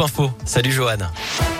[0.00, 0.30] Info.
[0.44, 1.57] Salut Johan.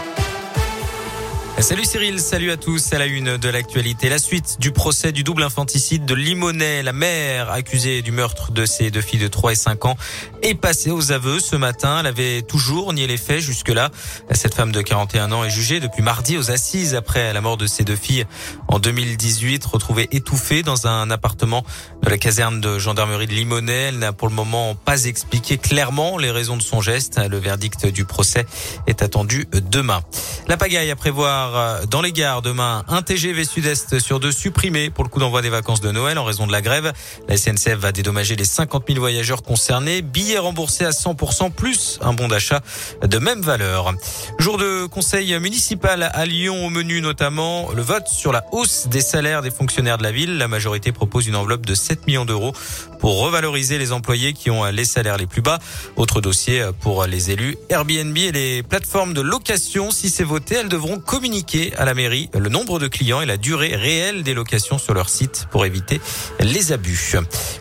[1.61, 2.93] Salut Cyril, salut à tous.
[2.93, 6.85] À la une de l'actualité, la suite du procès du double infanticide de Limonest.
[6.85, 9.97] La mère accusée du meurtre de ses deux filles de 3 et 5 ans
[10.43, 11.99] est passée aux aveux ce matin.
[11.99, 13.91] Elle avait toujours nié les faits jusque-là.
[14.31, 17.67] Cette femme de 41 ans est jugée depuis mardi aux assises après la mort de
[17.67, 18.25] ses deux filles
[18.69, 21.65] en 2018, retrouvée étouffée dans un appartement
[22.05, 23.95] de la caserne de gendarmerie de Limonest.
[23.95, 27.21] Elle n'a pour le moment pas expliqué clairement les raisons de son geste.
[27.29, 28.47] Le verdict du procès
[28.87, 30.03] est attendu demain.
[30.47, 32.85] La pagaille à prévoir euh, dans les gares demain.
[32.89, 36.25] Un TGV Sud-Est sur deux supprimé pour le coup d'envoi des vacances de Noël en
[36.25, 36.93] raison de la grève.
[37.29, 40.03] La SNCF va dédommager les 50 000 voyageurs concernés.
[40.03, 42.61] Billets remboursés à 100% plus un bon d'achat
[43.03, 43.95] de même valeur.
[44.39, 49.01] Jour de conseil municipal à Lyon au menu notamment le vote sur la hausse des
[49.01, 50.39] salaires des fonctionnaires de la ville.
[50.39, 52.53] La majorité propose une enveloppe de 7 millions d'euros
[53.01, 55.59] pour revaloriser les employés qui ont les salaires les plus bas.
[55.97, 59.91] Autre dossier pour les élus Airbnb et les plateformes de location.
[59.91, 61.38] Si c'est voté, elles devront communiquer
[61.77, 65.09] à la mairie le nombre de clients et la durée réelle des locations sur leur
[65.09, 66.01] site pour éviter
[66.41, 67.15] les abus.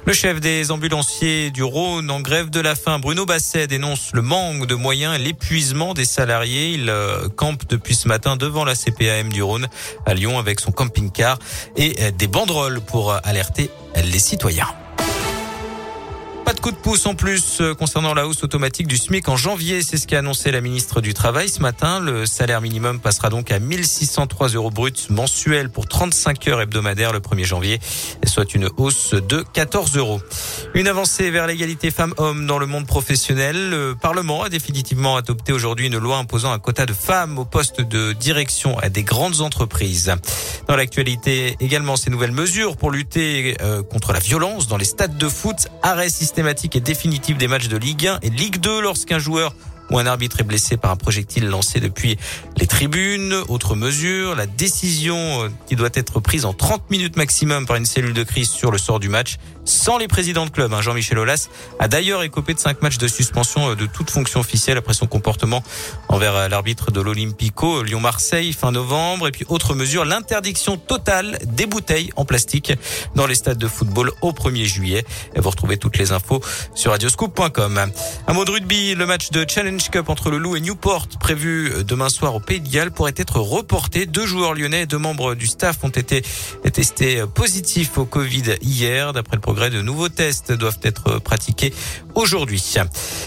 [0.06, 4.24] Le chef des ambulanciers du Rhône en grève de la faim, Bruno Basset, dénonce le
[4.24, 6.72] manque de moyens et l'épuisement des salariés.
[6.72, 9.68] Il euh, campe depuis ce matin devant la CPAM du Rhône
[10.08, 11.38] à Lyon avec son camping-car
[11.76, 14.68] et des banderoles pour alerter les citoyens.
[16.68, 19.82] Coup de pouce en plus euh, concernant la hausse automatique du SMIC en janvier.
[19.84, 22.02] C'est ce qu'a annoncé la ministre du Travail ce matin.
[22.02, 27.20] Le salaire minimum passera donc à 1603 euros bruts mensuels pour 35 heures hebdomadaires le
[27.20, 27.80] 1er janvier,
[28.26, 30.20] soit une hausse de 14 euros.
[30.74, 33.70] Une avancée vers l'égalité femmes-hommes dans le monde professionnel.
[33.70, 37.80] Le Parlement a définitivement adopté aujourd'hui une loi imposant un quota de femmes au poste
[37.80, 40.14] de direction à des grandes entreprises.
[40.68, 45.18] Dans l'actualité également, ces nouvelles mesures pour lutter euh, contre la violence dans les stades
[45.18, 45.70] de foot.
[45.82, 49.54] Arrêt systématique et définitive des matchs de Ligue 1 et Ligue 2 lorsqu'un joueur
[49.92, 52.18] ou un arbitre est blessé par un projectile lancé depuis
[52.58, 53.34] les tribunes.
[53.48, 57.86] Autre mesure, la décision euh, qui doit être prise en 30 minutes maximum par une
[57.86, 60.74] cellule de crise sur le sort du match sans les présidents de club.
[60.74, 60.82] Hein.
[60.82, 61.50] Jean-Michel Aulas
[61.80, 65.08] a d'ailleurs écopé de cinq matchs de suspension euh, de toute fonction officielle après son
[65.08, 65.64] comportement
[66.08, 69.28] envers euh, l'arbitre de l'Olympico Lyon-Marseille fin novembre.
[69.28, 72.74] Et puis autre mesure, l'interdiction totale des bouteilles en plastique
[73.16, 75.06] dans les stades de football au 1er juillet.
[75.36, 76.42] Et vous retrouvez toutes les infos
[76.74, 77.92] sur radioscoop.com.
[78.28, 81.84] Un mot de rugby, le match de Challenge Cup entre le Loup et Newport prévu
[81.84, 84.06] demain soir au Pays de Galles pourrait être reporté.
[84.06, 86.22] Deux joueurs lyonnais et deux membres du staff ont été
[86.74, 89.14] testés positifs au Covid hier.
[89.14, 91.74] D'après le progrès, de nouveaux tests doivent être pratiqués
[92.16, 92.62] aujourd'hui.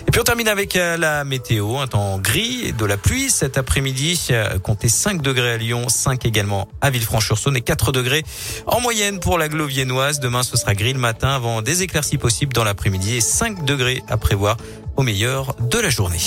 [0.07, 1.79] Et puis on termine avec euh, la météo.
[1.79, 4.29] Un temps gris et de la pluie cet après-midi.
[4.31, 8.25] Euh, comptez 5 degrés à Lyon, 5 également à Villefranche-sur-Saône et 4 degrés
[8.67, 10.21] en moyenne pour la Gloviennoise.
[10.21, 14.03] Demain, ce sera gris le matin avant des éclaircies possibles dans l'après-midi et 5 degrés
[14.09, 14.57] à prévoir
[15.01, 16.19] au meilleur de la journée.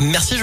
[0.00, 0.32] Merci.